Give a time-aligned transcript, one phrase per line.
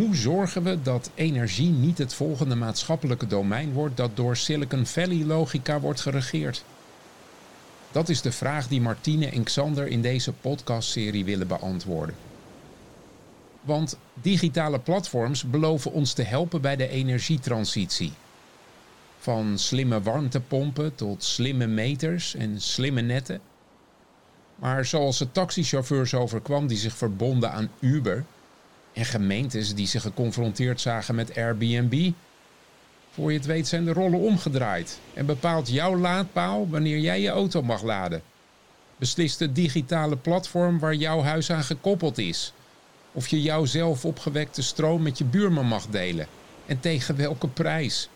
[0.00, 5.24] Hoe zorgen we dat energie niet het volgende maatschappelijke domein wordt dat door Silicon Valley
[5.24, 6.64] logica wordt geregeerd?
[7.92, 12.14] Dat is de vraag die Martine en Xander in deze podcastserie willen beantwoorden.
[13.60, 18.12] Want digitale platforms beloven ons te helpen bij de energietransitie.
[19.18, 23.40] Van slimme warmtepompen tot slimme meters en slimme netten.
[24.54, 28.24] Maar zoals het taxichauffeurs overkwam die zich verbonden aan Uber
[28.92, 32.10] en gemeentes die zich geconfronteerd zagen met Airbnb,
[33.10, 37.28] voor je het weet zijn de rollen omgedraaid en bepaalt jouw laadpaal wanneer jij je
[37.28, 38.22] auto mag laden.
[38.96, 42.52] Beslist het digitale platform waar jouw huis aan gekoppeld is.
[43.12, 46.26] Of je jouw zelf opgewekte stroom met je buurman mag delen
[46.66, 48.08] en tegen welke prijs.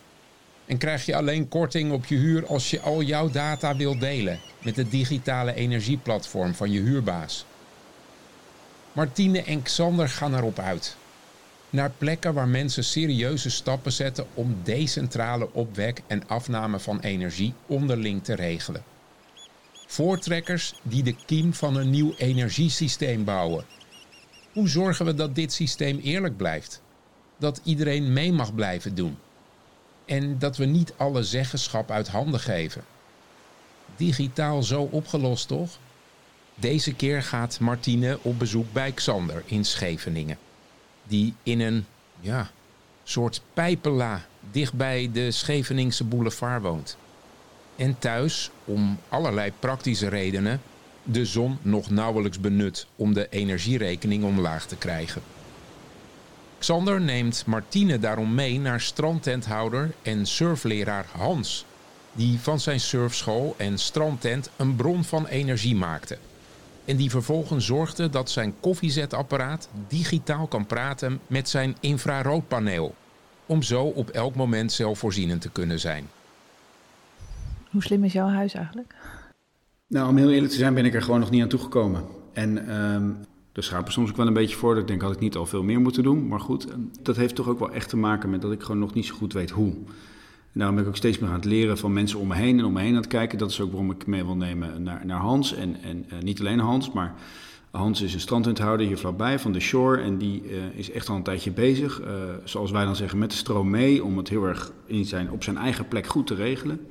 [0.66, 4.41] En krijg je alleen korting op je huur als je al jouw data wilt delen
[4.62, 7.45] met het digitale energieplatform van je huurbaas.
[8.95, 10.97] Martine en Xander gaan erop uit.
[11.71, 18.25] Naar plekken waar mensen serieuze stappen zetten om decentrale opwek en afname van energie onderling
[18.25, 18.84] te regelen.
[19.86, 23.64] Voortrekkers die de kiem van een nieuw energiesysteem bouwen.
[24.53, 26.83] Hoe zorgen we dat dit systeem eerlijk blijft?
[27.36, 29.19] Dat iedereen mee mag blijven doen?
[30.05, 32.84] En dat we niet alle zeggenschap uit handen geven?
[33.97, 35.79] Digitaal zo opgelost, toch?
[36.55, 40.38] Deze keer gaat Martine op bezoek bij Xander in Scheveningen.
[41.05, 41.86] Die in een
[42.20, 42.50] ja,
[43.05, 46.96] soort pijpela dichtbij de Scheveningse boulevard woont.
[47.77, 50.61] En thuis, om allerlei praktische redenen,
[51.02, 55.22] de zon nog nauwelijks benut om de energierekening omlaag te krijgen.
[56.58, 61.64] Xander neemt Martine daarom mee naar strandtenthouder en surfleraar Hans,
[62.12, 66.18] die van zijn surfschool en strandtent een bron van energie maakte.
[66.84, 72.94] En die vervolgens zorgde dat zijn koffiezetapparaat digitaal kan praten met zijn infraroodpaneel.
[73.46, 76.06] Om zo op elk moment zelfvoorzienend te kunnen zijn.
[77.70, 78.94] Hoe slim is jouw huis eigenlijk?
[79.86, 82.05] Nou, om heel eerlijk te zijn ben ik er gewoon nog niet aan toegekomen.
[82.33, 83.17] En um,
[83.52, 84.73] er schaap soms ook wel een beetje voor.
[84.73, 86.28] Dat ik denk, had ik niet al veel meer moeten doen.
[86.28, 86.67] Maar goed,
[87.02, 89.14] dat heeft toch ook wel echt te maken met dat ik gewoon nog niet zo
[89.14, 89.74] goed weet hoe.
[90.55, 92.65] Daarom ben ik ook steeds meer aan het leren van mensen om me heen en
[92.65, 93.39] om me heen aan het kijken.
[93.39, 95.55] Dat is ook waarom ik mee wil nemen naar, naar Hans.
[95.55, 97.15] En, en uh, niet alleen Hans, maar
[97.70, 100.03] Hans is een strandhouder hier vlakbij van de Shore.
[100.03, 102.07] En die uh, is echt al een tijdje bezig, uh,
[102.45, 104.05] zoals wij dan zeggen, met de stroom mee.
[104.05, 106.86] Om het heel erg in zijn, op zijn eigen plek goed te regelen.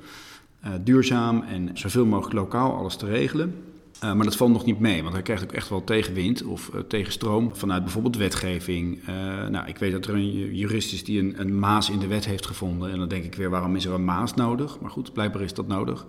[0.80, 3.54] duurzaam en zoveel mogelijk lokaal alles te regelen.
[4.04, 6.70] Uh, maar dat valt nog niet mee, want hij krijgt ook echt wel tegenwind of
[6.74, 9.08] uh, tegenstroom vanuit bijvoorbeeld wetgeving.
[9.08, 12.06] Uh, nou, ik weet dat er een jurist is die een, een, maas in de
[12.06, 12.90] wet heeft gevonden.
[12.90, 14.80] En dan denk ik weer, waarom is er een maas nodig?
[14.80, 16.04] Maar goed, blijkbaar is dat nodig.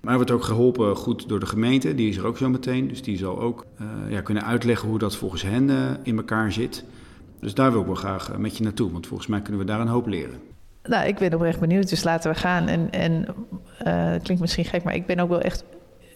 [0.00, 2.88] Maar hij wordt ook geholpen goed door de gemeente, die is er ook zo meteen.
[2.88, 3.66] Dus die zal ook
[4.08, 5.70] ja, kunnen uitleggen hoe dat volgens hen
[6.02, 6.84] in elkaar zit.
[7.40, 9.80] Dus daar wil ik wel graag met je naartoe, want volgens mij kunnen we daar
[9.80, 10.40] een hoop leren.
[10.82, 12.66] Nou, ik ben oprecht benieuwd, dus laten we gaan.
[12.66, 13.34] En, en
[14.22, 15.64] klinkt misschien gek, maar ik ben ook wel echt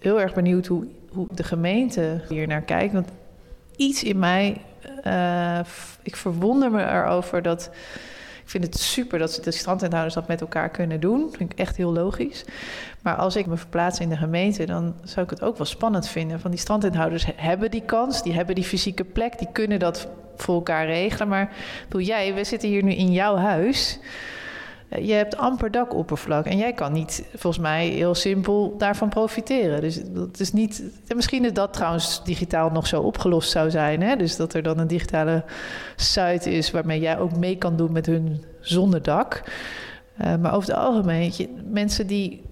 [0.00, 0.86] heel erg benieuwd hoe
[1.30, 2.92] de gemeente hier naar kijkt.
[2.92, 3.08] Want
[3.76, 4.60] iets in mij,
[5.06, 5.58] uh,
[6.02, 7.70] ik verwonder me erover dat.
[8.42, 11.20] Ik vind het super dat de strandtenthouders dat met elkaar kunnen doen.
[11.20, 12.44] Dat vind ik echt heel logisch.
[13.02, 16.08] Maar als ik me verplaats in de gemeente, dan zou ik het ook wel spannend
[16.08, 16.40] vinden.
[16.40, 20.54] Van die strandtenthouders hebben die kans, die hebben die fysieke plek, die kunnen dat voor
[20.54, 21.28] elkaar regelen.
[21.28, 21.52] Maar
[21.88, 23.98] doe jij, we zitten hier nu in jouw huis.
[24.96, 29.80] Je hebt amper dakoppervlak en jij kan niet, volgens mij, heel simpel daarvan profiteren.
[29.80, 30.82] Dus dat is niet.
[31.06, 34.02] En misschien is dat trouwens digitaal nog zo opgelost zou zijn.
[34.02, 34.16] Hè?
[34.16, 35.44] Dus dat er dan een digitale
[35.96, 39.42] site is waarmee jij ook mee kan doen met hun zonder dak.
[40.20, 41.32] Uh, maar over het algemeen,
[41.70, 42.42] mensen die,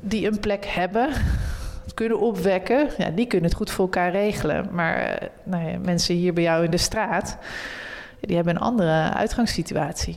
[0.00, 1.08] die een plek hebben,
[1.94, 4.68] kunnen opwekken, ja, die kunnen het goed voor elkaar regelen.
[4.72, 7.38] Maar uh, nou ja, mensen hier bij jou in de straat,
[8.20, 10.16] die hebben een andere uitgangssituatie.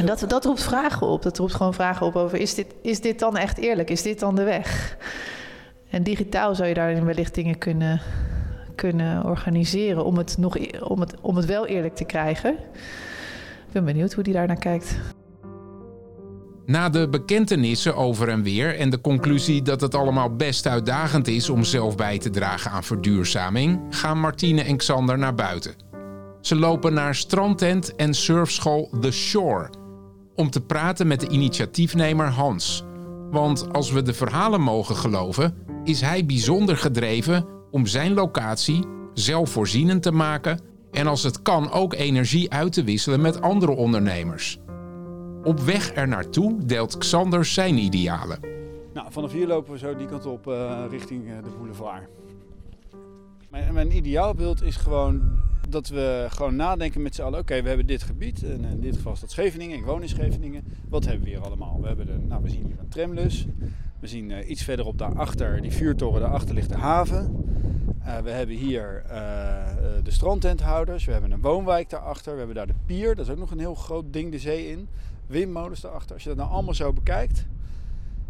[0.00, 1.22] En dat, dat roept vragen op.
[1.22, 3.90] Dat roept gewoon vragen op over: is dit, is dit dan echt eerlijk?
[3.90, 4.96] Is dit dan de weg?
[5.90, 8.00] En digitaal zou je daarin wellicht dingen kunnen,
[8.74, 12.52] kunnen organiseren om het, nog, e-, om, het, om het wel eerlijk te krijgen.
[13.66, 14.96] Ik ben benieuwd hoe die daar naar kijkt.
[16.66, 21.50] Na de bekentenissen over en weer en de conclusie dat het allemaal best uitdagend is
[21.50, 25.74] om zelf bij te dragen aan verduurzaming, gaan Martine en Xander naar buiten.
[26.40, 29.79] Ze lopen naar strandtent en surfschool The Shore
[30.40, 32.84] om te praten met de initiatiefnemer Hans.
[33.30, 35.54] Want als we de verhalen mogen geloven,
[35.84, 38.84] is hij bijzonder gedreven om zijn locatie
[39.14, 40.60] zelfvoorzienend te maken
[40.90, 44.58] en als het kan ook energie uit te wisselen met andere ondernemers.
[45.44, 48.40] Op weg er naartoe deelt Xander zijn idealen.
[48.94, 52.08] Nou, vanaf hier lopen we zo die kant op uh, richting uh, de boulevard.
[53.50, 55.39] Mijn, mijn ideaalbeeld is gewoon
[55.70, 57.38] dat we gewoon nadenken met z'n allen.
[57.38, 58.42] Oké, we hebben dit gebied.
[58.42, 59.78] En in dit geval is dat Scheveningen.
[59.78, 60.64] Ik woon in Scheveningen.
[60.88, 61.80] Wat hebben we hier allemaal?
[61.80, 63.46] We, hebben de, nou, we zien hier een tramlus.
[64.00, 67.44] We zien uh, iets verderop daarachter, die vuurtoren, daarachter ligt de haven.
[68.02, 69.12] Uh, we hebben hier uh,
[70.02, 71.04] de strandtenthouders.
[71.04, 72.32] We hebben een woonwijk daarachter.
[72.32, 73.14] We hebben daar de pier.
[73.14, 74.88] Dat is ook nog een heel groot ding de zee in.
[75.26, 76.14] Windmolens daarachter.
[76.14, 77.46] Als je dat nou allemaal zo bekijkt.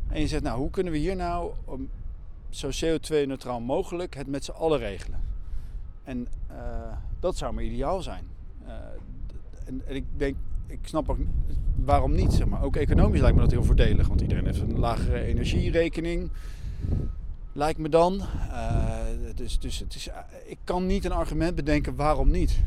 [0.09, 1.51] En je zegt, nou hoe kunnen we hier nou
[2.49, 5.21] zo CO2-neutraal mogelijk het met z'n allen regelen?
[6.03, 6.29] En
[7.21, 8.25] dat zou maar ideaal zijn.
[9.65, 10.37] En, en, ik denk,
[10.67, 11.19] ik snap ook
[11.85, 12.33] waarom niet.
[12.33, 12.63] Zeg maar.
[12.63, 14.09] Ook economisch lijkt me dat heel voordelig.
[14.09, 16.31] Want iedereen heeft een lagere energierekening.
[17.53, 18.15] Lijkt me dan.
[18.15, 18.97] Uh,
[19.35, 20.09] dus dus het is,
[20.45, 22.63] ik kan niet een argument bedenken waarom niet.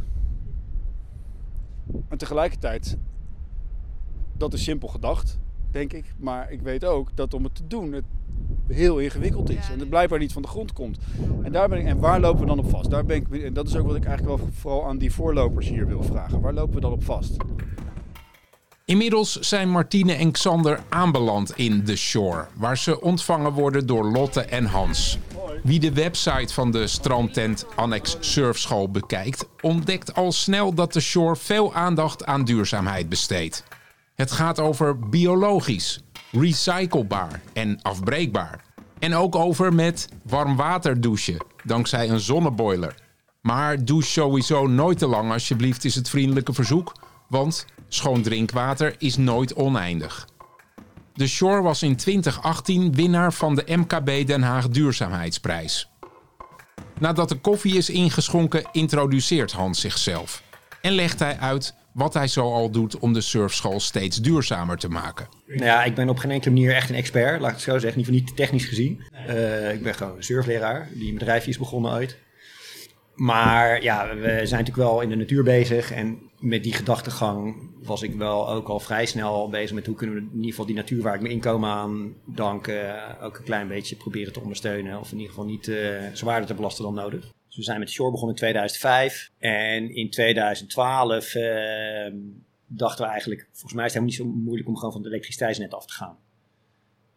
[2.08, 2.98] En tegelijkertijd,
[4.38, 5.40] dat is simpel gedacht,
[5.72, 6.14] denk ik.
[6.18, 8.06] Maar ik weet ook dat om het te doen, het
[8.68, 9.70] heel ingewikkeld is.
[9.72, 10.98] En het blijkbaar niet van de grond komt.
[11.44, 12.90] En, daar ben ik, en waar lopen we dan op vast?
[12.90, 15.70] Daar ben ik, en dat is ook wat ik eigenlijk wel vooral aan die voorlopers
[15.70, 16.42] hier wil vragen.
[16.42, 17.36] Waar lopen we dan op vast?
[18.86, 24.42] Inmiddels zijn Martine en Xander aanbeland in The Shore, waar ze ontvangen worden door Lotte
[24.42, 25.18] en Hans.
[25.64, 31.36] Wie de website van de strandtent Annex Surfschool bekijkt, ontdekt al snel dat The Shore
[31.36, 33.64] veel aandacht aan duurzaamheid besteedt.
[34.16, 36.03] Het gaat over biologisch,
[36.34, 38.64] recyclebaar en afbreekbaar.
[39.00, 42.96] En ook over met warm water douchen, dankzij een zonneboiler.
[43.42, 46.96] Maar douche sowieso nooit te lang alsjeblieft is het vriendelijke verzoek,
[47.28, 50.28] want schoon drinkwater is nooit oneindig.
[51.14, 55.90] De Shore was in 2018 winnaar van de MKB Den Haag Duurzaamheidsprijs.
[57.00, 60.44] Nadat de koffie is ingeschonken, introduceert Hans zichzelf
[60.84, 64.90] en legt hij uit wat hij zo al doet om de surfschool steeds duurzamer te
[64.90, 65.28] maken.
[65.48, 67.80] Nou ja, ik ben op geen enkele manier echt een expert, laat ik het zo
[67.80, 69.04] zeggen, in ieder geval niet technisch gezien.
[69.28, 72.18] Uh, ik ben gewoon een surfleraar die een bedrijfje is begonnen ooit.
[73.16, 75.92] Maar ja, we zijn natuurlijk wel in de natuur bezig.
[75.92, 80.16] En met die gedachtegang was ik wel ook al vrij snel bezig met hoe kunnen
[80.16, 82.72] we in ieder geval die natuur waar ik mijn inkomen aan dank
[83.22, 85.00] ook een klein beetje proberen te ondersteunen.
[85.00, 85.78] Of in ieder geval niet uh,
[86.14, 87.32] zwaarder te belasten dan nodig.
[87.54, 89.32] Dus we zijn met Shore begonnen in 2005.
[89.38, 91.44] En in 2012 uh,
[92.68, 95.12] dachten we eigenlijk, volgens mij is het helemaal niet zo moeilijk om gewoon van het
[95.12, 96.18] elektriciteitsnet af te gaan.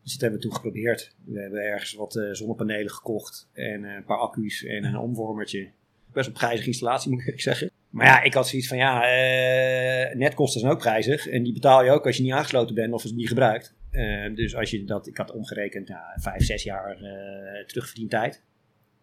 [0.03, 1.15] Dus dat hebben we toen geprobeerd.
[1.25, 5.71] We hebben ergens wat uh, zonnepanelen gekocht en een paar accu's en een omvormertje
[6.13, 7.71] best wel prijzige installatie, moet ik zeggen.
[7.91, 11.29] Maar ja, ik had zoiets van, ja, uh, netkosten zijn ook prijzig.
[11.29, 13.75] En die betaal je ook als je niet aangesloten bent of als niet gebruikt.
[13.91, 18.43] Uh, dus als je dat, ik had omgerekend, ja, vijf, zes jaar uh, terugverdiend tijd.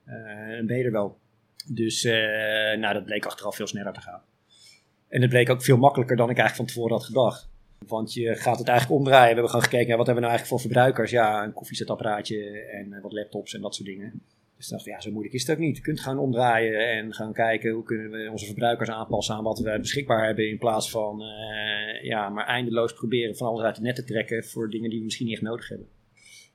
[0.06, 1.22] en ben je er wel.
[1.68, 2.04] Dus
[2.78, 4.22] nou, dat bleek achteraf veel sneller te gaan.
[5.08, 7.50] En het bleek ook veel makkelijker dan ik eigenlijk van tevoren had gedacht.
[7.88, 9.28] Want je gaat het eigenlijk omdraaien.
[9.28, 11.12] We hebben gewoon gekeken, wat hebben we nou eigenlijk voor verbruikers?
[11.12, 14.22] Ja, een koffiezetapparaatje en wat laptops en dat soort dingen.
[14.58, 15.78] Dus dacht ja, zo moeilijk is het ook niet.
[15.78, 19.60] Je kunt gaan omdraaien en gaan kijken hoe kunnen we onze verbruikers aanpassen aan wat
[19.60, 20.50] we beschikbaar hebben.
[20.50, 24.44] In plaats van uh, ja, maar eindeloos proberen van alles uit de net te trekken
[24.44, 25.88] voor dingen die we misschien niet echt nodig hebben.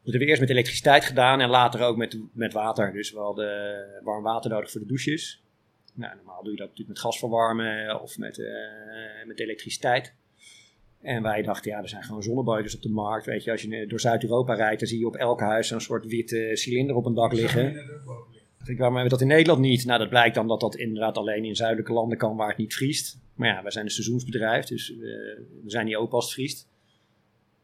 [0.09, 2.93] Dat hebben we eerst met elektriciteit gedaan en later ook met, met water.
[2.93, 5.43] Dus we hadden warm water nodig voor de douches.
[5.95, 8.49] Nou, normaal doe je dat natuurlijk met gas verwarmen of met, uh,
[9.27, 10.15] met elektriciteit.
[11.01, 13.27] En wij dachten, ja, er zijn gewoon zonneboilers op de markt.
[13.27, 16.07] Weet je, als je door Zuid-Europa rijdt, dan zie je op elk huis een soort
[16.07, 17.67] witte cilinder op een dak liggen.
[18.65, 19.85] Ik, waarom hebben we dat in Nederland niet?
[19.85, 22.75] Nou, dat blijkt dan dat dat inderdaad alleen in zuidelijke landen kan waar het niet
[22.75, 23.19] vriest.
[23.35, 24.99] Maar ja, wij zijn een seizoensbedrijf, dus uh,
[25.63, 26.68] we zijn niet open als het vriest.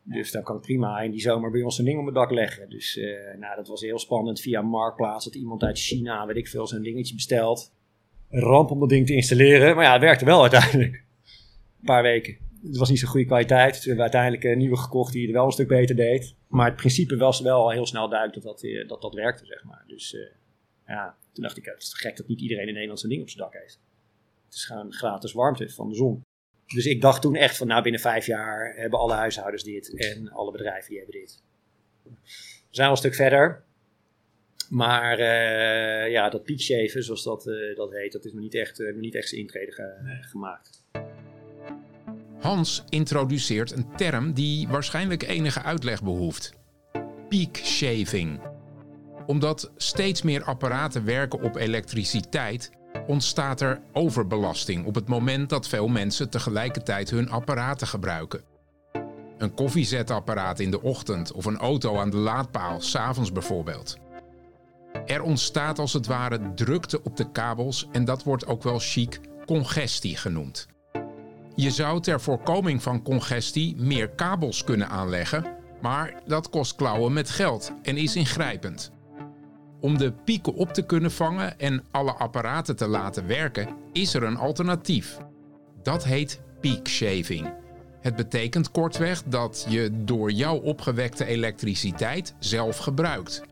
[0.05, 2.69] Dus dan kan prima in die zomer bij ons een ding op het dak leggen.
[2.71, 5.25] Dus uh, nou, dat was heel spannend via Marktplaats.
[5.25, 7.73] Dat iemand uit China, weet ik veel, zo'n dingetje bestelt.
[8.31, 9.75] Een ramp om dat ding te installeren.
[9.75, 10.95] Maar ja, het werkte wel uiteindelijk.
[10.95, 13.77] Een paar weken het was niet zo'n goede kwaliteit.
[13.79, 16.37] We hebben uiteindelijk een nieuwe gekocht die het wel een stuk beter deed.
[16.49, 19.47] Maar het principe was wel al heel snel duidelijk dat dat, eh, dat, dat werkte,
[19.47, 19.85] zeg maar.
[19.87, 20.17] Dus
[20.87, 23.31] ja, toen dacht ik, het is gek dat niet iedereen in Nederland zo'n ding op
[23.31, 23.81] zijn dak heeft.
[24.45, 26.23] Het is gewoon gratis warmte van de zon.
[26.67, 30.31] Dus ik dacht toen echt van, nou binnen vijf jaar hebben alle huishoudens dit en
[30.31, 31.43] alle bedrijven die hebben dit.
[32.03, 32.11] We
[32.71, 33.65] zijn al een stuk verder.
[34.69, 38.81] Maar uh, ja, dat peakshaven, zoals dat, uh, dat heet, dat is nog niet echt,
[38.81, 40.23] uh, nog niet echt zijn intrede ge nee.
[40.23, 40.85] gemaakt.
[42.41, 46.53] Hans introduceert een term die waarschijnlijk enige uitleg behoeft:
[47.29, 48.41] peak shaving.
[49.27, 52.71] Omdat steeds meer apparaten werken op elektriciteit,
[53.07, 58.43] ontstaat er overbelasting op het moment dat veel mensen tegelijkertijd hun apparaten gebruiken.
[59.39, 63.97] Een koffiezetapparaat in de ochtend of een auto aan de laadpaal, s'avonds bijvoorbeeld.
[65.07, 69.21] Er ontstaat als het ware drukte op de kabels en dat wordt ook wel chic
[69.47, 70.67] congestie genoemd.
[71.55, 75.47] Je zou ter voorkoming van congestie meer kabels kunnen aanleggen,
[75.81, 78.93] maar dat kost klauwen met geld en is ingrijpend.
[79.85, 84.23] Om de pieken op te kunnen vangen en alle apparaten te laten werken, is er
[84.23, 85.19] een alternatief.
[85.83, 87.53] Dat heet peak shaving.
[88.01, 93.43] Het betekent kortweg dat je door jouw opgewekte elektriciteit zelf gebruikt.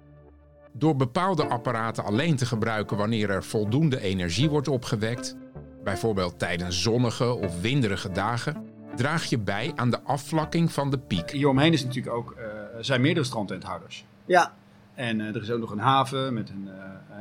[0.73, 5.37] Door bepaalde apparaten alleen te gebruiken wanneer er voldoende energie wordt opgewekt,
[5.85, 11.31] bijvoorbeeld tijdens zonnige of winderige dagen, draag je bij aan de afvlakking van de piek.
[11.31, 12.45] Hieromheen is natuurlijk ook, uh,
[12.81, 14.05] zijn meerdere strandtenthouders.
[14.27, 14.61] Ja.
[14.95, 16.69] En uh, er is ook nog een haven met een.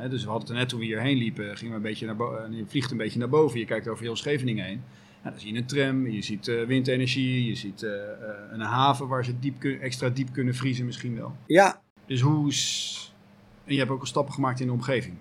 [0.02, 2.16] Uh, dus we hadden het net toen we hierheen liepen, gingen we een beetje naar
[2.16, 2.56] boven.
[2.56, 4.82] je vliegt een beetje naar boven, je kijkt over heel Scheveningen heen.
[5.22, 7.82] Nou, dan zie je een tram, je ziet windenergie, je ziet
[8.50, 11.36] een haven waar ze diep extra diep kunnen vriezen misschien wel.
[11.46, 11.82] Ja.
[12.06, 12.52] Dus hoe.
[13.64, 15.16] En je hebt ook al stappen gemaakt in de omgeving.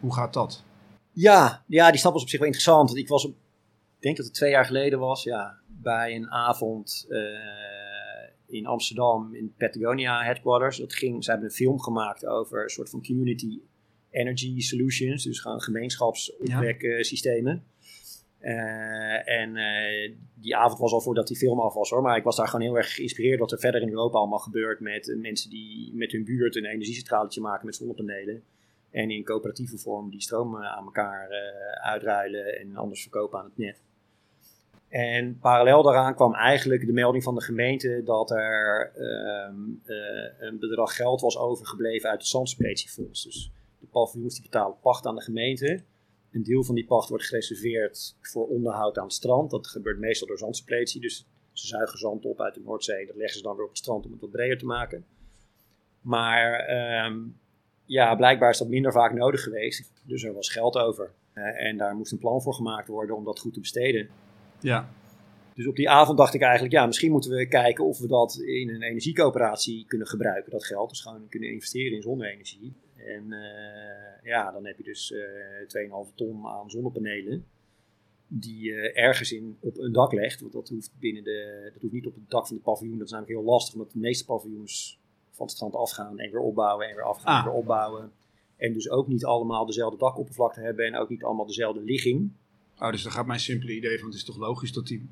[0.00, 0.64] Hoe gaat dat?
[1.12, 2.96] Ja, ja die stap was op zich wel interessant.
[2.96, 3.32] Ik was, ik
[3.98, 7.06] denk dat het twee jaar geleden was, ja, bij een avond
[8.52, 10.78] in Amsterdam in Patagonia Headquarters.
[10.78, 13.60] Dat ging, ze hebben een film gemaakt over een soort van community
[14.10, 17.64] energy solutions, dus gewoon gemeenschapsopweksystemen.
[18.40, 22.02] Uh, en uh, die avond was al voordat die film af was hoor.
[22.02, 24.80] Maar ik was daar gewoon heel erg geïnspireerd wat er verder in Europa allemaal gebeurt.
[24.80, 28.42] Met mensen die met hun buurt een energiecentraletje maken met zonnepanelen.
[28.90, 31.36] En in coöperatieve vorm die stroom aan elkaar uh,
[31.86, 33.82] uitruilen en anders verkopen aan het net.
[34.92, 39.82] En parallel daaraan kwam eigenlijk de melding van de gemeente dat er um,
[40.38, 43.24] een bedrag geld was overgebleven uit het zandspretiefonds.
[43.24, 45.82] Dus de paviljoens die betalen pacht aan de gemeente.
[46.32, 49.50] Een deel van die pacht wordt gereserveerd voor onderhoud aan het strand.
[49.50, 51.00] Dat gebeurt meestal door zandspletie.
[51.00, 53.06] Dus ze zuigen zand op uit de Noordzee.
[53.06, 55.04] Dat leggen ze dan weer op het strand om het wat breder te maken.
[56.00, 56.70] Maar
[57.06, 57.38] um,
[57.84, 59.92] ja, blijkbaar is dat minder vaak nodig geweest.
[60.02, 61.12] Dus er was geld over.
[61.34, 64.08] Uh, en daar moest een plan voor gemaakt worden om dat goed te besteden.
[64.62, 64.88] Ja.
[65.54, 68.36] Dus op die avond dacht ik eigenlijk, ja, misschien moeten we kijken of we dat
[68.36, 70.88] in een energiecoöperatie kunnen gebruiken, dat geld.
[70.88, 72.72] Dus gewoon kunnen investeren in zonne-energie.
[72.96, 77.46] En uh, ja, dan heb je dus uh, 2,5 ton aan zonnepanelen.
[78.26, 80.40] Die je ergens in op een dak legt.
[80.40, 82.98] Want dat hoeft, binnen de, dat hoeft niet op het dak van de paviljoen.
[82.98, 84.98] Dat is namelijk heel lastig, omdat de meeste paviljoens
[85.30, 88.12] van het strand afgaan en weer opbouwen en weer afgaan en weer opbouwen.
[88.56, 92.32] En dus ook niet allemaal dezelfde dakoppervlakte hebben en ook niet allemaal dezelfde ligging.
[92.78, 95.10] Oh, dus dan gaat mijn simpele idee van het is toch logisch dat die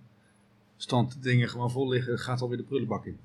[0.76, 3.18] standdingen gewoon vol liggen, gaat alweer de prullenbak in.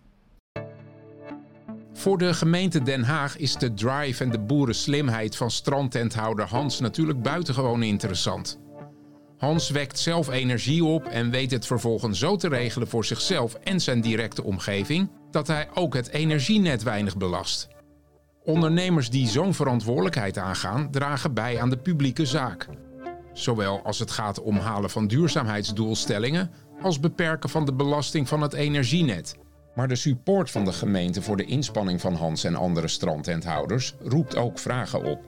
[1.94, 7.22] Voor de gemeente Den Haag is de drive en de boerenslimheid van strandtenthouder Hans natuurlijk
[7.22, 8.60] buitengewoon interessant.
[9.38, 13.80] Hans wekt zelf energie op en weet het vervolgens zo te regelen voor zichzelf en
[13.80, 17.68] zijn directe omgeving dat hij ook het energienet weinig belast.
[18.44, 22.68] Ondernemers die zo'n verantwoordelijkheid aangaan, dragen bij aan de publieke zaak.
[23.36, 26.51] Zowel als het gaat om halen van duurzaamheidsdoelstellingen
[26.82, 29.36] als beperken van de belasting van het energienet.
[29.75, 34.36] Maar de support van de gemeente voor de inspanning van Hans en andere strandtenthouders roept
[34.36, 35.20] ook vragen op.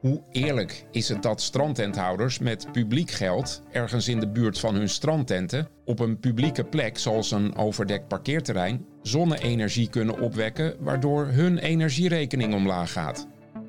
[0.00, 4.88] Hoe eerlijk is het dat strandtenthouders met publiek geld ergens in de buurt van hun
[4.88, 12.54] strandtenten op een publieke plek zoals een overdekt parkeerterrein zonne-energie kunnen opwekken waardoor hun energierekening
[12.54, 13.26] omlaag gaat?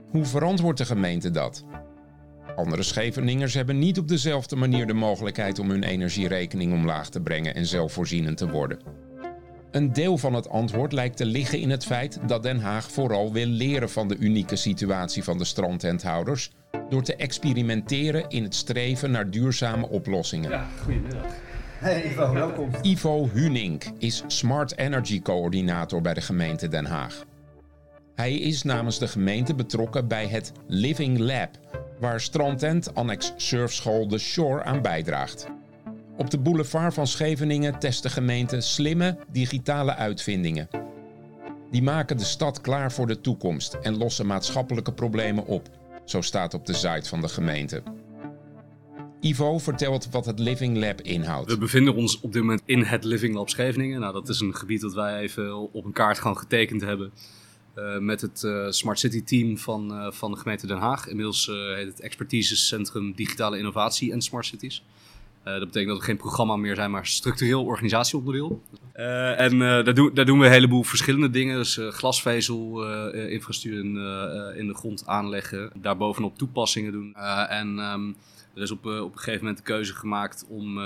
[0.09, 1.63] Hoe verantwoordt de gemeente dat?
[2.55, 7.55] Andere Scheveningers hebben niet op dezelfde manier de mogelijkheid om hun energierekening omlaag te brengen
[7.55, 8.79] en zelfvoorzienend te worden.
[9.71, 13.33] Een deel van het antwoord lijkt te liggen in het feit dat Den Haag vooral
[13.33, 16.51] wil leren van de unieke situatie van de strandtenthouders
[16.89, 20.49] door te experimenteren in het streven naar duurzame oplossingen.
[20.49, 21.25] Ja, goedemiddag.
[21.79, 22.69] Hey Ivo, welkom.
[22.81, 27.25] Ivo Hunink is Smart Energy Coördinator bij de gemeente Den Haag.
[28.15, 31.49] Hij is namens de gemeente betrokken bij het Living Lab,
[31.99, 35.47] waar strandtent annex surfschool The Shore aan bijdraagt.
[36.17, 40.67] Op de boulevard van Scheveningen test de gemeente slimme digitale uitvindingen.
[41.71, 45.69] Die maken de stad klaar voor de toekomst en lossen maatschappelijke problemen op,
[46.05, 47.83] zo staat op de site van de gemeente.
[49.19, 51.51] Ivo vertelt wat het Living Lab inhoudt.
[51.51, 53.99] We bevinden ons op dit moment in het Living Lab Scheveningen.
[53.99, 57.11] Nou, dat is een gebied dat wij even op een kaart gewoon getekend hebben.
[57.75, 61.07] Uh, met het uh, Smart City team van, uh, van de gemeente Den Haag.
[61.07, 64.83] Inmiddels heet het Expertisecentrum Digitale Innovatie en Smart Cities.
[65.43, 68.61] dat betekent dat we geen programma meer zijn, maar structureel organisatieonderdeel.
[68.93, 71.57] en daar, doen, daar doen we een heleboel verschillende dingen.
[71.57, 73.95] Dus glasvezel, infrastructuur in,
[74.57, 75.71] in, de grond aanleggen.
[75.75, 77.15] Daarbovenop toepassingen doen.
[77.49, 78.15] en um,
[78.55, 80.77] er is op, op een gegeven moment de keuze gemaakt om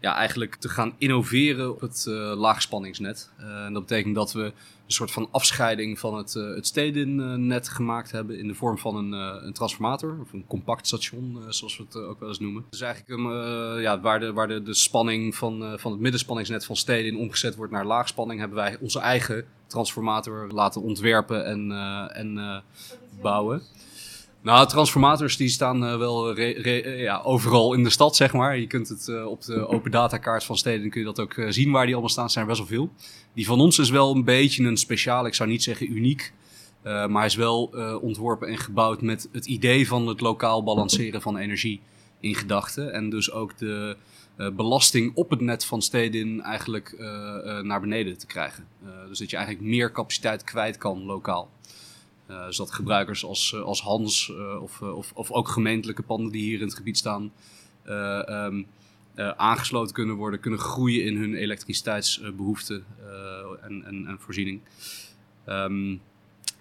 [0.00, 3.30] ja, eigenlijk te gaan innoveren op het uh, laagspanningsnet.
[3.40, 7.68] Uh, en dat betekent dat we een soort van afscheiding van het, uh, het stedennet
[7.68, 9.12] gemaakt hebben in de vorm van een,
[9.46, 12.64] een transformator of een compact station, zoals we het ook wel eens noemen.
[12.70, 16.76] Dus eigenlijk um, ja, waar, de, waar de, de spanning van, van het middenspanningsnet van
[16.76, 21.72] steden omgezet wordt naar laagspanning, hebben wij onze eigen transformator laten ontwerpen en,
[22.14, 22.62] en
[23.22, 23.62] bouwen.
[24.42, 28.58] Nou, transformators die staan uh, wel ja, overal in de stad, zeg maar.
[28.58, 31.70] Je kunt het uh, op de open datakaart van steden kun je dat ook zien
[31.70, 32.24] waar die allemaal staan.
[32.24, 32.90] Er zijn best wel veel.
[33.34, 36.32] Die van ons is wel een beetje een speciaal, ik zou niet zeggen uniek.
[36.82, 37.62] maar is wel
[38.02, 41.80] ontworpen en gebouwd met het idee van het lokaal balanceren van energie
[42.20, 42.92] in gedachten.
[42.92, 43.96] En dus ook de
[44.36, 46.94] belasting op het net van steden eigenlijk
[47.62, 48.66] naar beneden te krijgen.
[49.08, 51.50] dus dat je eigenlijk meer capaciteit kwijt kan lokaal.
[52.30, 56.42] Uh, zodat gebruikers als, eh, als Hans uh, of, of, of ook gemeentelijke panden die
[56.42, 57.32] hier in het gebied staan
[58.28, 58.66] um,
[59.36, 62.84] aangesloten kunnen worden, kunnen groeien in hun elektriciteitsbehoeften
[63.62, 64.60] en, en, en, voorziening.
[65.48, 66.00] Um,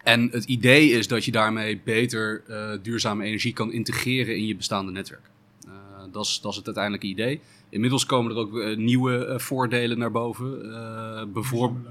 [0.04, 2.44] en het idee is dat je daarmee beter
[2.82, 5.30] duurzame energie kan integreren in je bestaande netwerk.
[6.12, 7.42] dat, is, dat is het uiteindelijke idee.
[7.70, 10.62] Inmiddels komen er ook nieuwe voordelen naar boven.
[11.34, 11.88] bijvoorbeeld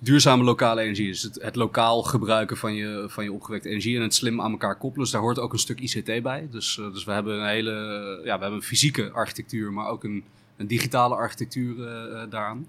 [0.00, 1.06] duurzame lokale energie.
[1.06, 4.76] Dus het, lokaal gebruiken van je, van je opgewekte energie en het slim aan elkaar
[4.76, 5.04] koppelen.
[5.04, 6.48] Dus daar hoort ook een stuk ICT bij.
[6.50, 7.70] Dus, uh, dus we hebben een hele
[8.24, 10.24] ja, we hebben een fysieke architectuur, maar ook een,
[10.56, 12.66] een digitale architectuur uh, daaraan.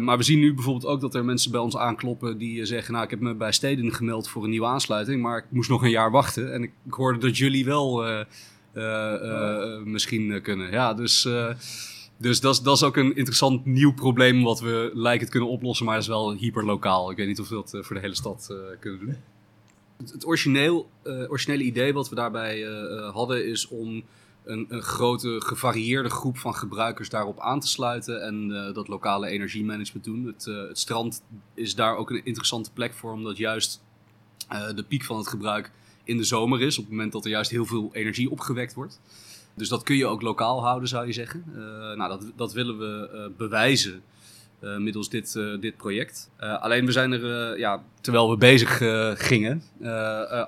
[0.00, 3.04] Maar we zien nu bijvoorbeeld ook dat er mensen bij ons aankloppen die zeggen: Nou,
[3.04, 5.90] ik heb me bij steden gemeld voor een nieuwe aansluiting, maar ik moest nog een
[5.90, 6.52] jaar wachten.
[6.52, 8.04] En ik, ik hoorde dat jullie wel
[9.84, 10.70] misschien kunnen.
[10.70, 11.28] Ja, dus
[12.18, 15.50] dus dat is, dat is ook een interessant nieuw probleem wat we lijken te kunnen
[15.50, 17.10] oplossen, maar is wel hyperlokaal.
[17.10, 19.16] Ik weet niet of we dat uh, voor de hele stad uh, kunnen doen.
[19.96, 22.62] Het, het origineel, uh, originele idee wat we daarbij
[23.12, 24.02] hadden is om
[24.44, 30.04] een, een, grote gevarieerde groep van gebruikers daarop aan te sluiten en dat lokale energiemanagement
[30.04, 30.26] doen.
[30.26, 31.22] Het, het, strand
[31.54, 33.82] is daar ook een interessante plek voor, omdat juist
[34.74, 35.70] de piek van het gebruik
[36.04, 39.00] in de zomer is, op het moment dat er juist heel veel energie opgewekt wordt.
[39.58, 41.44] Dus dat kun je ook lokaal houden, zou je zeggen.
[41.48, 41.56] Uh,
[41.96, 44.02] nou, dat, dat willen we uh, bewijzen
[44.60, 46.30] uh, middels dit, dit project.
[46.38, 48.76] alleen we zijn er, ja, terwijl we bezig
[49.18, 49.62] gingen,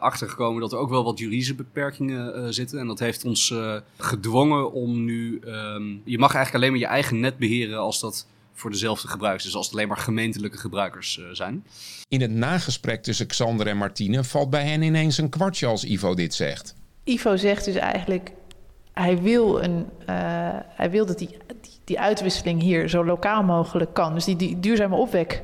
[0.01, 2.79] achtergekomen dat er ook wel wat juridische beperkingen zitten.
[2.79, 3.55] En dat heeft ons
[3.99, 5.41] gedwongen om nu.
[5.47, 9.45] Um, je mag eigenlijk alleen maar je eigen net beheren als dat voor dezelfde gebruikers.
[9.45, 11.65] Dus als het alleen maar gemeentelijke gebruikers zijn.
[12.09, 16.15] In het nagesprek tussen Xander en Martine valt bij hen ineens een kwartje als Ivo
[16.15, 16.75] dit zegt.
[17.05, 18.31] Ivo zegt dus eigenlijk
[18.93, 20.17] hij wil, een, uh,
[20.69, 21.37] hij wil dat die,
[21.85, 24.15] die, uitwisseling hier zo lokaal mogelijk kan.
[24.15, 25.43] Dus die, die duurzame opwek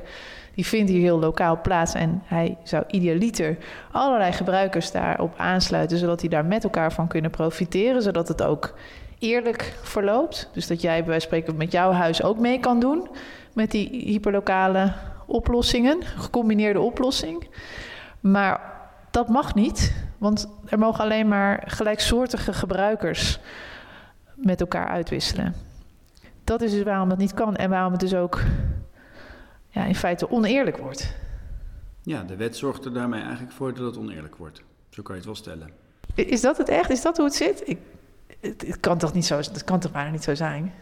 [0.55, 1.93] die vindt hier heel lokaal plaats.
[1.93, 3.57] En hij zou idealiter
[3.91, 8.73] allerlei gebruikers daarop aansluiten, zodat die daar met elkaar van kunnen profiteren, zodat het ook
[9.19, 10.49] eerlijk verloopt.
[10.53, 13.07] Dus dat jij bij wijze spreken met jouw huis ook mee kan doen
[13.53, 14.93] met die hyperlokale
[15.25, 17.47] oplossingen, gecombineerde oplossing.
[18.19, 18.61] Maar
[19.11, 20.06] dat mag niet.
[20.17, 23.39] Want er mogen alleen maar gelijksoortige gebruikers
[24.35, 25.53] met elkaar uitwisselen.
[26.43, 28.41] Dat is dus waarom dat niet kan en waarom het dus ook
[29.69, 31.15] ja, in feite oneerlijk wordt.
[32.01, 34.61] Ja, de wet zorgt er daarmee eigenlijk voor dat het oneerlijk wordt.
[34.89, 35.69] Zo kan je het wel stellen.
[36.15, 36.89] Is dat het echt?
[36.89, 37.61] Is dat hoe het zit?
[37.65, 37.77] Ik,
[38.39, 40.73] het, kan toch niet zo, het kan toch bijna niet zo zijn?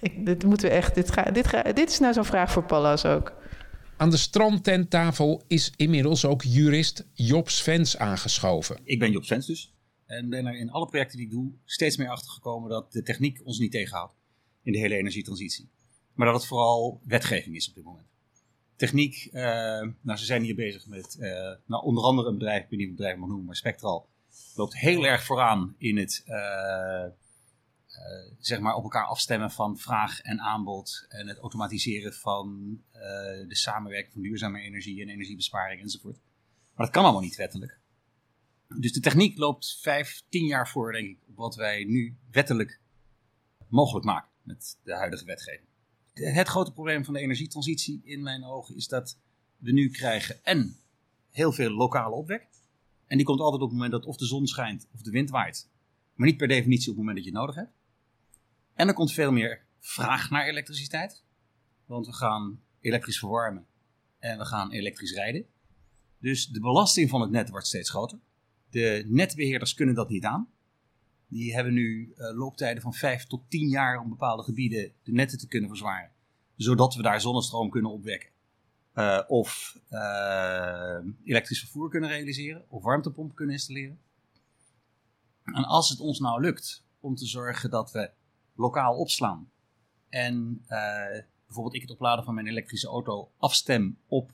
[0.00, 0.94] Ik, dit moeten we echt.
[0.94, 3.32] Dit, ga, dit, ga, dit is nou zo'n vraag voor Pallas ook.
[3.98, 8.78] Aan de strandtenttafel is inmiddels ook jurist Job Svens aangeschoven.
[8.84, 9.74] Ik ben Job Svens dus.
[10.06, 13.02] En ben er in alle projecten die ik doe steeds meer achter gekomen dat de
[13.02, 14.14] techniek ons niet tegenhoudt
[14.62, 15.68] in de hele energietransitie.
[16.14, 18.06] Maar dat het vooral wetgeving is op dit moment.
[18.76, 19.42] Techniek, uh,
[20.00, 21.28] nou ze zijn hier bezig met uh,
[21.66, 24.08] nou, onder andere een bedrijf, ik weet niet of het bedrijf mag noemen, maar Spectral
[24.54, 27.04] loopt heel erg vooraan in het uh,
[28.38, 33.00] zeg maar op elkaar afstemmen van vraag en aanbod en het automatiseren van uh,
[33.48, 36.18] de samenwerking van duurzame energie en energiebesparing enzovoort.
[36.74, 37.78] Maar dat kan allemaal niet wettelijk.
[38.78, 42.80] Dus de techniek loopt vijf, tien jaar voor, denk ik, op wat wij nu wettelijk
[43.68, 45.68] mogelijk maken met de huidige wetgeving.
[46.12, 49.18] Het grote probleem van de energietransitie in mijn ogen is dat
[49.56, 50.76] we nu krijgen en
[51.30, 52.48] heel veel lokale opwek.
[53.06, 55.30] En die komt altijd op het moment dat of de zon schijnt of de wind
[55.30, 55.68] waait.
[56.14, 57.75] Maar niet per definitie op het moment dat je het nodig hebt.
[58.76, 61.22] En er komt veel meer vraag naar elektriciteit.
[61.86, 63.66] Want we gaan elektrisch verwarmen
[64.18, 65.46] en we gaan elektrisch rijden.
[66.18, 68.18] Dus de belasting van het net wordt steeds groter.
[68.70, 70.48] De netbeheerders kunnen dat niet aan.
[71.28, 75.38] Die hebben nu uh, looptijden van 5 tot 10 jaar om bepaalde gebieden de netten
[75.38, 76.10] te kunnen verzwaren.
[76.56, 78.30] Zodat we daar zonnestroom kunnen opwekken.
[78.94, 82.64] Uh, of uh, elektrisch vervoer kunnen realiseren.
[82.68, 83.98] Of warmtepompen kunnen installeren.
[85.44, 88.10] En als het ons nou lukt om te zorgen dat we
[88.56, 89.50] lokaal opslaan.
[90.08, 90.78] En uh,
[91.46, 94.32] bijvoorbeeld ik het opladen van mijn elektrische auto afstem op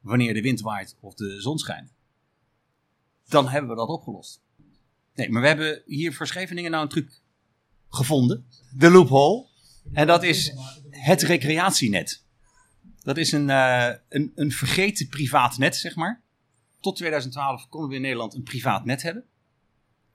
[0.00, 1.92] wanneer de wind waait of de zon schijnt.
[3.28, 4.40] Dan hebben we dat opgelost.
[5.14, 7.20] Nee, maar we hebben hier voor Scheveningen nou een truc
[7.88, 8.46] gevonden.
[8.76, 9.46] De loophole.
[9.92, 10.54] En dat is
[10.90, 12.24] het recreatienet.
[13.02, 16.22] Dat is een, uh, een, een vergeten privaat net, zeg maar.
[16.80, 19.24] tot 2012 konden we in Nederland een privaat net hebben.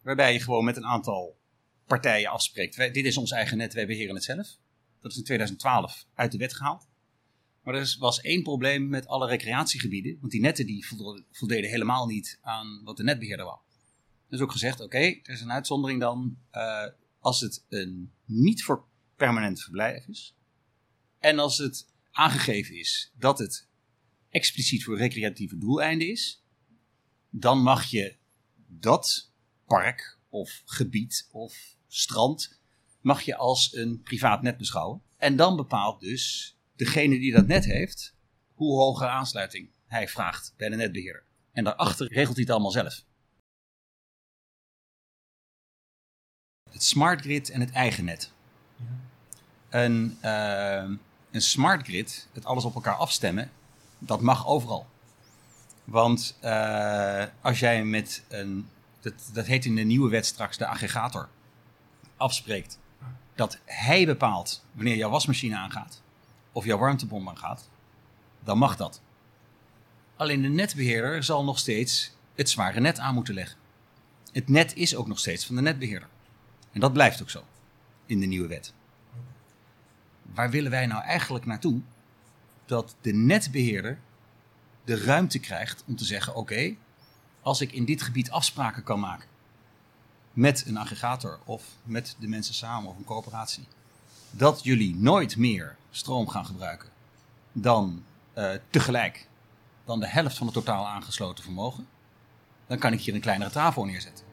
[0.01, 1.37] Waarbij je gewoon met een aantal
[1.87, 2.75] partijen afspreekt.
[2.75, 4.57] Dit is ons eigen net, wij beheren het zelf.
[5.01, 6.87] Dat is in 2012 uit de wet gehaald.
[7.63, 10.17] Maar er was één probleem met alle recreatiegebieden.
[10.19, 10.85] Want die netten die
[11.31, 13.59] voldeden helemaal niet aan wat de netbeheerder wou.
[14.29, 16.85] Is ook gezegd, oké, er is een uitzondering dan uh,
[17.19, 20.35] als het een niet voor permanent verblijf is.
[21.19, 23.67] En als het aangegeven is dat het
[24.29, 26.43] expliciet voor recreatieve doeleinden is.
[27.29, 28.15] Dan mag je
[28.67, 29.31] dat
[29.65, 32.59] park of gebied of strand
[33.01, 35.01] mag je als een privaat net beschouwen.
[35.17, 38.15] En dan bepaalt dus degene die dat net heeft
[38.53, 41.23] hoe hoge aansluiting hij vraagt bij de netbeheerder.
[41.51, 43.03] En daarachter regelt hij het allemaal zelf.
[46.71, 48.31] Het smart grid en het eigen net.
[49.69, 50.89] Een, uh,
[51.31, 53.51] een smart grid, het alles op elkaar afstemmen,
[53.99, 54.87] dat mag overal.
[55.83, 60.67] Want uh, als jij met een, dat, dat heet in de nieuwe wet straks de
[60.67, 61.29] aggregator,
[62.17, 62.79] afspreekt
[63.35, 66.01] dat hij bepaalt wanneer jouw wasmachine aangaat
[66.51, 67.69] of jouw warmtepomp aangaat,
[68.43, 69.01] dan mag dat.
[70.15, 73.57] Alleen de netbeheerder zal nog steeds het zware net aan moeten leggen.
[74.31, 76.09] Het net is ook nog steeds van de netbeheerder.
[76.71, 77.43] En dat blijft ook zo
[78.05, 78.73] in de nieuwe wet.
[80.21, 81.81] Waar willen wij nou eigenlijk naartoe?
[82.65, 83.99] Dat de netbeheerder
[84.83, 86.75] de ruimte krijgt om te zeggen: oké,
[87.41, 89.27] als ik in dit gebied afspraken kan maken
[90.35, 93.67] met een aggregator of met de mensen samen of een coöperatie,
[94.31, 96.89] dat jullie nooit meer stroom gaan gebruiken
[97.51, 98.03] dan
[98.37, 99.27] uh, tegelijk
[99.85, 101.87] dan de helft van het totaal aangesloten vermogen,
[102.67, 104.25] dan kan ik hier een kleinere trafo neerzetten.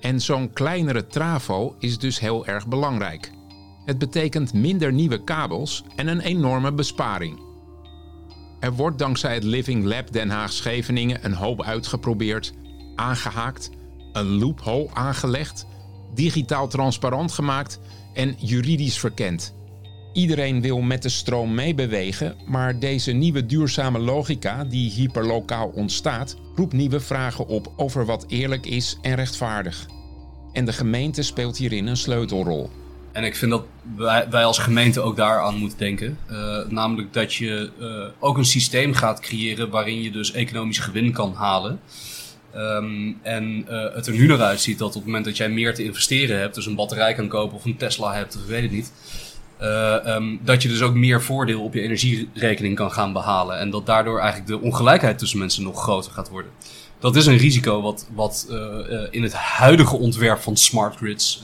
[0.00, 3.30] En zo'n kleinere trafo is dus heel erg belangrijk.
[3.84, 7.40] Het betekent minder nieuwe kabels en een enorme besparing.
[8.60, 12.52] Er wordt dankzij het Living Lab Den Haag Scheveningen een hoop uitgeprobeerd,
[12.94, 13.70] aangehaakt,
[14.18, 15.66] een loophole aangelegd,
[16.14, 17.80] digitaal transparant gemaakt
[18.14, 19.54] en juridisch verkend.
[20.12, 26.72] Iedereen wil met de stroom meebewegen, maar deze nieuwe duurzame logica die hyperlokaal ontstaat, roept
[26.72, 29.86] nieuwe vragen op over wat eerlijk is en rechtvaardig.
[30.52, 32.70] En de gemeente speelt hierin een sleutelrol.
[33.12, 33.64] En ik vind dat
[34.30, 36.18] wij, als gemeente ook daaraan moeten denken.
[36.30, 41.12] Uh, namelijk dat je uh, ook een systeem gaat creëren waarin je dus economisch gewin
[41.12, 41.80] kan halen.
[42.56, 45.74] Um, en uh, het er nu naar uitziet dat op het moment dat jij meer
[45.74, 48.62] te investeren hebt, dus een batterij kan kopen of een Tesla hebt, of ik weet
[48.62, 48.92] het niet.
[50.06, 53.58] Um, dat je dus ook meer voordeel op je energierekening kan gaan behalen.
[53.58, 56.50] En dat daardoor eigenlijk de ongelijkheid tussen mensen nog groter gaat worden.
[56.98, 58.46] Dat is een risico wat, wat
[59.10, 61.42] in het huidige ontwerp van smart grids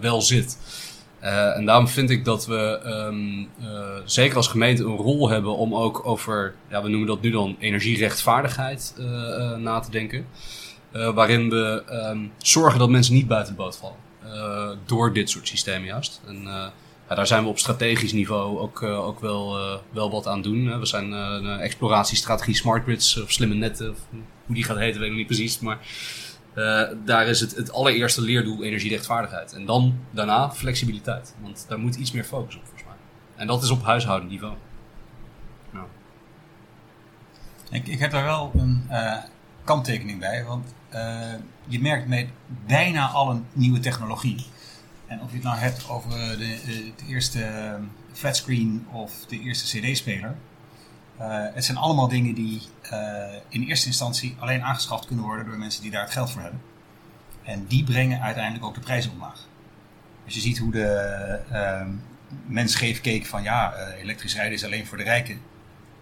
[0.00, 0.58] wel zit.
[1.22, 3.68] Uh, en daarom vind ik dat we um, uh,
[4.04, 7.56] zeker als gemeente een rol hebben om ook over, ja, we noemen dat nu dan
[7.58, 10.26] energierechtvaardigheid uh, na te denken.
[10.92, 14.78] waarin we um, zorgen dat mensen niet buiten de boot vallen.
[14.86, 16.20] door dit soort systemen juist.
[16.26, 16.42] En
[17.08, 19.56] ja, daar zijn we op strategisch niveau ook, ook wel,
[19.92, 20.78] wel wat aan doen.
[20.78, 23.98] We zijn een exploratiestrategie smart grids of slimme netten, of
[24.46, 25.58] hoe die gaat heten weet ik niet precies.
[25.58, 25.78] Maar
[26.54, 29.52] uh, daar is het, het allereerste leerdoel energierechtvaardigheid.
[29.52, 31.34] En dan daarna flexibiliteit.
[31.40, 32.96] Want daar moet iets meer focus op, volgens mij.
[33.36, 34.54] En dat is op huishoudenniveau.
[35.70, 35.86] Nou.
[37.70, 39.16] Ik, ik heb daar wel een uh,
[39.64, 40.44] kanttekening bij.
[40.44, 41.34] Want uh,
[41.66, 42.26] je merkt met
[42.66, 44.46] bijna alle nieuwe technologie.
[45.06, 46.58] En of je het nou hebt over de,
[46.96, 47.78] de eerste
[48.12, 50.36] flatscreen of de eerste CD-speler.
[51.20, 55.58] Uh, het zijn allemaal dingen die uh, in eerste instantie alleen aangeschaft kunnen worden door
[55.58, 56.60] mensen die daar het geld voor hebben.
[57.42, 59.46] En die brengen uiteindelijk ook de prijzen omlaag.
[60.24, 61.86] Als je ziet hoe de uh,
[62.46, 65.40] mens geeft keek van ja, uh, elektrisch rijden is alleen voor de rijken.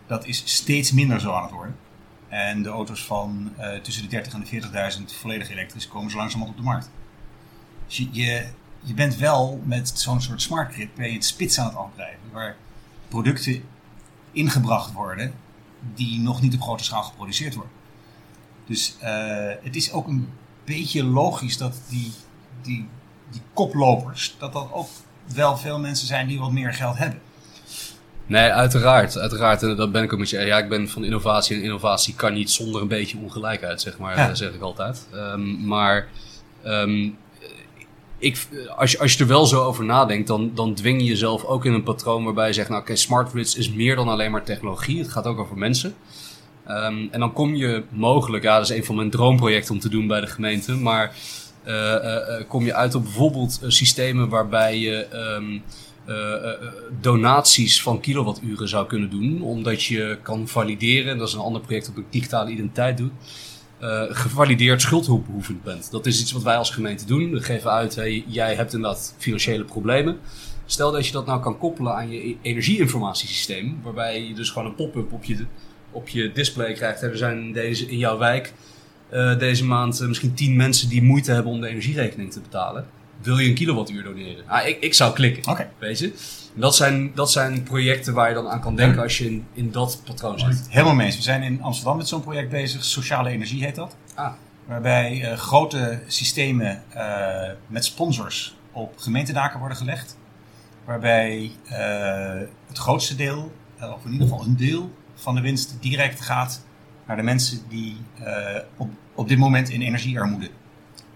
[0.06, 1.76] Dat is steeds minder zo aan het worden.
[2.28, 3.52] En de auto's van
[3.82, 6.90] tussen de 30 en de 40.000 volledig elektrisch komen zo langzamerhand op de markt.
[7.86, 8.46] Dus je, je,
[8.80, 12.20] je bent wel met zo'n soort smart grid ben je het spits aan het afdrijven.
[12.32, 12.56] Waar
[13.08, 13.64] producten
[14.36, 15.34] ingebracht worden
[15.94, 17.72] die nog niet op grote schaal geproduceerd worden.
[18.66, 19.08] Dus uh,
[19.62, 20.28] het is ook een
[20.64, 22.12] beetje logisch dat die,
[22.62, 22.88] die,
[23.30, 24.88] die koplopers, dat dat ook
[25.34, 27.20] wel veel mensen zijn die wat meer geld hebben.
[28.26, 29.18] Nee, uiteraard.
[29.18, 29.62] Uiteraard.
[29.62, 30.38] En dat ben ik ook met je.
[30.38, 34.16] Ja, ik ben van innovatie en innovatie kan niet zonder een beetje ongelijkheid, zeg maar.
[34.16, 34.34] Ja.
[34.34, 35.06] zeg ik altijd.
[35.14, 36.08] Um, maar
[36.64, 37.18] um,
[38.18, 41.44] ik, als, je, als je er wel zo over nadenkt, dan, dan dwing je jezelf
[41.44, 44.08] ook in een patroon waarbij je zegt: Nou, oké, okay, smart grids is meer dan
[44.08, 44.98] alleen maar technologie.
[44.98, 45.94] Het gaat ook over mensen.
[46.68, 49.88] Um, en dan kom je mogelijk, ja, dat is een van mijn droomprojecten om te
[49.88, 51.14] doen bij de gemeente, maar
[51.66, 55.06] uh, uh, kom je uit op bijvoorbeeld systemen waarbij je
[56.08, 56.16] uh,
[57.00, 59.42] donaties van kilowatturen zou kunnen doen.
[59.42, 63.10] Omdat je kan valideren, dat is een ander project dat ik digitale identiteit doe.
[63.80, 65.90] Uh, gevalideerd schuldhulpbehoevend bent.
[65.90, 67.30] Dat is iets wat wij als gemeente doen.
[67.30, 70.18] We geven uit, hey, jij hebt inderdaad financiële problemen.
[70.66, 74.68] Stel dat je dat nou kan koppelen aan je e-, energieinformatiesysteem, waarbij je dus gewoon
[74.68, 75.44] een pop-up op je,
[75.90, 77.02] op je display krijgt.
[77.02, 78.52] Er zijn deze, in jouw wijk
[79.12, 82.86] uh, deze maand uh, misschien tien mensen die moeite hebben om de energierekening te betalen.
[83.22, 84.48] Wil je een kilowattuur doneren?
[84.48, 85.52] Ah, ik, ik zou klikken.
[85.52, 85.70] Okay.
[85.78, 86.14] Weet je?
[86.54, 89.70] Dat zijn, dat zijn projecten waar je dan aan kan denken als je in, in
[89.70, 90.66] dat patroon zit.
[90.68, 91.16] Helemaal mee eens.
[91.16, 92.84] We zijn in Amsterdam met zo'n project bezig.
[92.84, 93.96] Sociale energie heet dat.
[94.14, 94.32] Ah.
[94.66, 96.82] Waarbij uh, grote systemen
[97.66, 100.16] met sponsors op gemeentedaken worden gelegd
[100.84, 101.70] waarbij uh,
[102.66, 106.64] het grootste deel, of in ieder geval een deel van de winst direct gaat
[107.06, 107.96] naar de mensen die
[108.76, 110.50] op, op dit moment in energiearmoede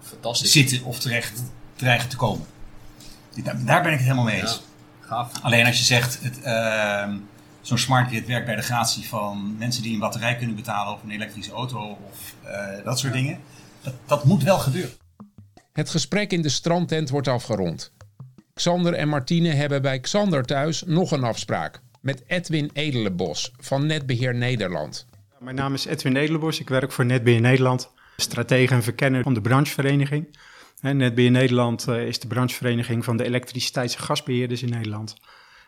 [0.00, 0.52] Fantastisch.
[0.52, 1.42] zitten of terecht
[1.80, 2.46] dreigen te komen.
[3.44, 4.62] Daar, daar ben ik het helemaal mee eens.
[5.00, 5.32] Ja, gaaf.
[5.42, 7.16] Alleen als je zegt, het, ehm,
[7.60, 11.02] zo'n smart grid werkt bij de gratie van mensen die een batterij kunnen betalen of
[11.02, 12.34] een elektrische auto of
[12.84, 13.38] dat soort dingen.
[13.82, 14.92] Dat, dat moet wel gebeuren.
[15.72, 17.92] Het gesprek in de strandtent wordt afgerond.
[18.54, 21.80] Xander en Martine hebben bij Xander thuis nog een afspraak.
[22.00, 25.06] Met Edwin Edelenbos van Netbeheer Nederland.
[25.38, 26.60] Mijn naam is Edwin Edelenbos.
[26.60, 27.90] Ik werk voor Netbeheer Nederland.
[28.16, 30.38] Stratege en verkenner van de branchevereniging.
[30.80, 35.16] Netbeheer Nederland eh, is de branchevereniging van de elektriciteits- en gasbeheerders in Nederland.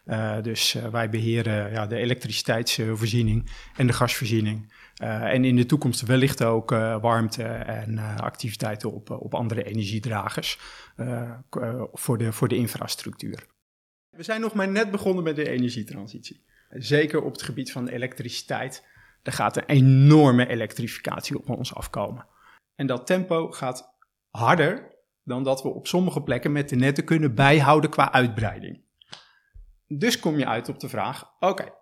[0.06, 4.72] Uh, dus uh, wij beheren ja, de elektriciteitsvoorziening en de gasvoorziening.
[4.96, 6.70] En in de toekomst wellicht ook
[7.00, 10.58] warmte en activiteiten op, op andere energiedragers
[11.92, 13.46] voor, de, voor de infrastructuur.
[14.10, 16.44] We zijn nog maar net begonnen met de energietransitie.
[16.70, 18.86] Zeker op het gebied van elektriciteit.
[19.22, 22.26] Er gaat een enorme elektrificatie op ons afkomen.
[22.74, 23.94] En dat tempo gaat
[24.30, 24.91] harder
[25.24, 28.84] dan dat we op sommige plekken met de netten kunnen bijhouden qua uitbreiding.
[29.86, 31.72] Dus kom je uit op de vraag: oké,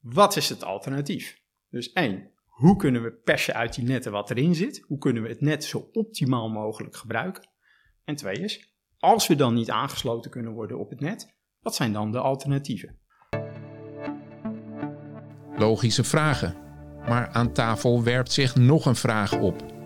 [0.00, 1.42] wat is het alternatief?
[1.70, 4.84] Dus één, hoe kunnen we persen uit die netten wat erin zit?
[4.86, 7.48] Hoe kunnen we het net zo optimaal mogelijk gebruiken?
[8.04, 11.92] En twee is, als we dan niet aangesloten kunnen worden op het net, wat zijn
[11.92, 12.98] dan de alternatieven?
[15.56, 16.56] Logische vragen.
[17.08, 19.77] Maar aan tafel werpt zich nog een vraag op.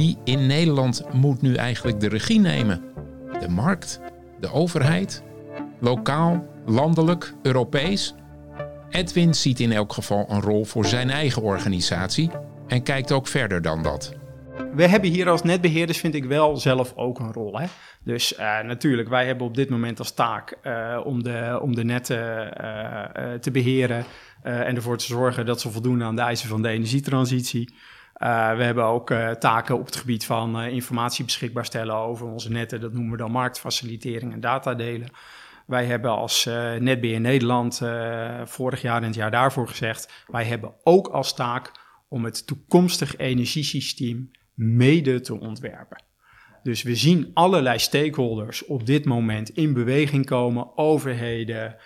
[0.00, 2.82] Wie in Nederland moet nu eigenlijk de regie nemen?
[3.40, 4.00] De markt?
[4.38, 5.22] De overheid?
[5.80, 6.46] Lokaal?
[6.66, 7.34] Landelijk?
[7.42, 8.14] Europees?
[8.90, 12.30] Edwin ziet in elk geval een rol voor zijn eigen organisatie
[12.66, 14.14] en kijkt ook verder dan dat.
[14.74, 17.58] We hebben hier als netbeheerders, vind ik wel zelf ook een rol.
[17.58, 17.66] Hè?
[18.04, 21.84] Dus uh, natuurlijk, wij hebben op dit moment als taak uh, om, de, om de
[21.84, 24.04] netten uh, te beheren
[24.42, 27.74] en ervoor te zorgen dat ze voldoen aan de eisen van de energietransitie.
[28.56, 32.80] We hebben ook taken op het gebied van informatie beschikbaar stellen over onze netten.
[32.80, 35.08] Dat noemen we dan marktfacilitering en datadelen.
[35.66, 36.44] Wij hebben als
[36.78, 37.82] Netbeheer Nederland
[38.44, 41.72] vorig jaar en het jaar daarvoor gezegd: wij hebben ook als taak
[42.08, 46.02] om het toekomstig energiesysteem mede te ontwerpen.
[46.62, 51.76] Dus we zien allerlei stakeholders op dit moment in beweging komen, overheden,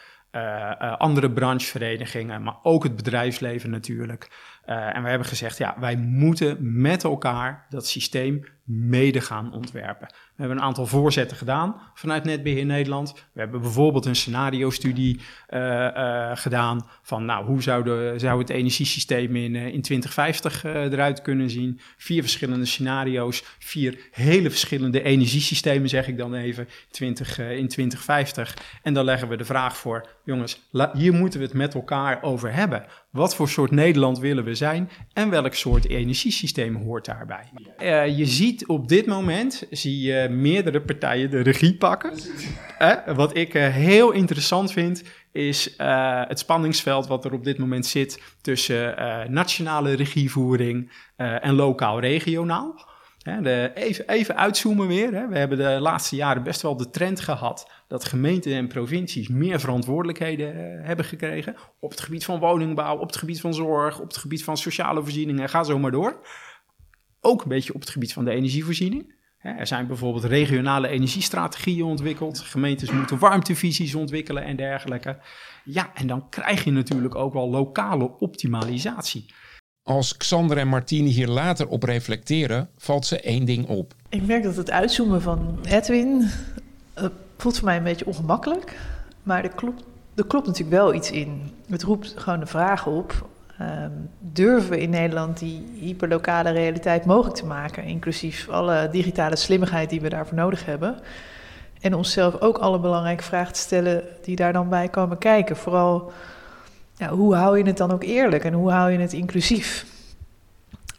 [0.98, 4.30] andere brancheverenigingen, maar ook het bedrijfsleven natuurlijk.
[4.66, 10.08] Uh, en we hebben gezegd, ja, wij moeten met elkaar dat systeem mede gaan ontwerpen.
[10.08, 13.12] We hebben een aantal voorzetten gedaan vanuit Netbeheer Nederland.
[13.32, 18.50] We hebben bijvoorbeeld een scenario-studie uh, uh, gedaan van, nou, hoe zou, de, zou het
[18.50, 21.80] energiesysteem in, in 2050 eruit kunnen zien?
[21.96, 28.56] Vier verschillende scenario's, vier hele verschillende energiesystemen, zeg ik dan even, 20, in 2050.
[28.82, 30.60] En dan leggen we de vraag voor, jongens,
[30.92, 32.84] hier moeten we het met elkaar over hebben.
[33.14, 37.44] Wat voor soort Nederland willen we zijn en welk soort energiesysteem hoort daarbij?
[37.78, 42.12] Uh, je ziet op dit moment zie je meerdere partijen de regie pakken.
[42.78, 45.74] Uh, wat ik uh, heel interessant vind is
[46.28, 48.94] het spanningsveld wat er op dit moment zit tussen
[49.32, 52.93] nationale regievoering en lokaal-regionaal.
[53.24, 55.28] Even, even uitzoomen weer.
[55.28, 59.60] We hebben de laatste jaren best wel de trend gehad dat gemeenten en provincies meer
[59.60, 61.56] verantwoordelijkheden uh, hebben gekregen.
[61.80, 65.02] Op het gebied van woningbouw, op het gebied van zorg, op het gebied van sociale
[65.02, 66.26] voorzieningen, ga zo maar door.
[67.20, 69.14] Ook een beetje op het gebied van de energievoorziening.
[69.38, 72.40] Er zijn bijvoorbeeld regionale energiestrategieën ontwikkeld.
[72.40, 75.18] Gemeentes moeten warmtevisies ontwikkelen en dergelijke.
[75.64, 79.34] Ja, en dan krijg je natuurlijk ook wel lokale optimalisatie.
[79.84, 83.94] Als Xander en Martine hier later op reflecteren, valt ze één ding op.
[84.08, 86.30] Ik merk dat het uitzoomen van Edwin
[86.98, 87.04] uh,
[87.36, 88.78] voelt voor mij een beetje ongemakkelijk.
[89.22, 91.50] Maar er klopt, er klopt natuurlijk wel iets in.
[91.68, 93.28] Het roept gewoon de vraag op.
[93.60, 99.90] Um, durven we in Nederland die hyperlokale realiteit mogelijk te maken, inclusief alle digitale slimmigheid
[99.90, 100.98] die we daarvoor nodig hebben?
[101.80, 105.56] En onszelf ook alle belangrijke vragen te stellen die daar dan bij komen kijken.
[105.56, 106.12] Vooral,
[106.96, 109.86] ja, hoe hou je het dan ook eerlijk en hoe hou je het inclusief?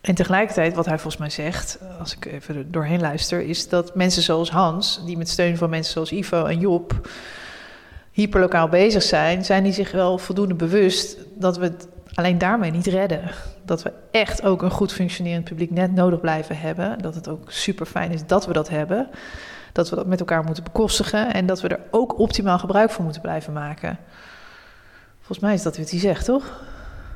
[0.01, 4.21] En tegelijkertijd, wat hij volgens mij zegt, als ik even doorheen luister, is dat mensen
[4.21, 7.07] zoals Hans, die met steun van mensen zoals Ivo en Job
[8.11, 12.85] hyperlokaal bezig zijn, zijn die zich wel voldoende bewust dat we het alleen daarmee niet
[12.85, 13.21] redden.
[13.65, 16.99] Dat we echt ook een goed functionerend publiek net nodig blijven hebben.
[17.01, 19.09] Dat het ook super fijn is dat we dat hebben.
[19.71, 23.03] Dat we dat met elkaar moeten bekostigen en dat we er ook optimaal gebruik van
[23.03, 23.97] moeten blijven maken.
[25.25, 26.51] Volgens mij is dat wat hij zegt, toch?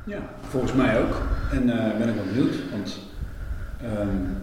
[0.04, 0.18] Ja,
[0.48, 1.22] volgens mij ook.
[1.52, 2.98] En uh, ben ik wel benieuwd, want
[3.82, 4.38] um,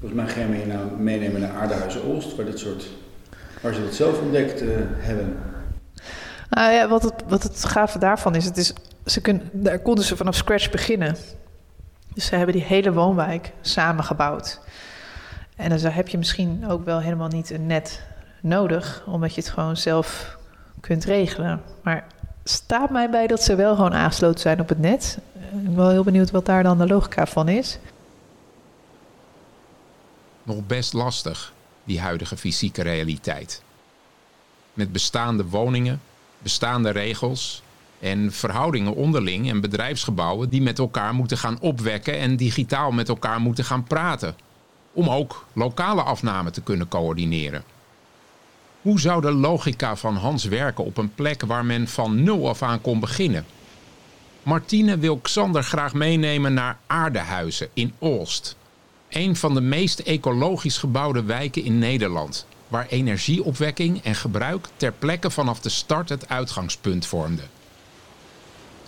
[0.00, 2.88] volgens mij gaan we hier nou meenemen naar Aardehuizen Oost, waar, dit soort,
[3.60, 5.38] waar ze het zelf ontdekt uh, hebben.
[6.50, 8.72] Nou ja, wat het, wat het gave daarvan is, het is
[9.04, 11.16] ze kunnen, daar konden ze vanaf scratch beginnen.
[12.14, 14.60] Dus ze hebben die hele woonwijk samengebouwd.
[15.56, 18.02] En dan heb je misschien ook wel helemaal niet een net
[18.40, 20.38] nodig, omdat je het gewoon zelf
[20.80, 21.60] kunt regelen.
[21.82, 22.04] Maar
[22.44, 25.18] staat mij bij dat ze wel gewoon aangesloten zijn op het net.
[25.34, 27.78] Ik ben wel heel benieuwd wat daar dan de logica van is.
[30.42, 31.52] Nog best lastig,
[31.84, 33.62] die huidige fysieke realiteit.
[34.72, 36.00] Met bestaande woningen,
[36.38, 37.62] bestaande regels
[37.98, 43.40] en verhoudingen onderling en bedrijfsgebouwen die met elkaar moeten gaan opwekken en digitaal met elkaar
[43.40, 44.36] moeten gaan praten.
[44.92, 47.64] Om ook lokale afname te kunnen coördineren.
[48.82, 52.62] Hoe zou de logica van Hans werken op een plek waar men van nul af
[52.62, 53.46] aan kon beginnen?
[54.42, 58.56] Martine wil Xander graag meenemen naar Aardehuizen in Oost.
[59.08, 65.30] Een van de meest ecologisch gebouwde wijken in Nederland, waar energieopwekking en gebruik ter plekke
[65.30, 67.48] vanaf de start het uitgangspunt vormden.